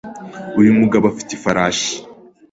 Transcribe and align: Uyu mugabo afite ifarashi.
Uyu 0.59 0.71
mugabo 0.79 1.03
afite 1.11 1.31
ifarashi. 1.33 1.93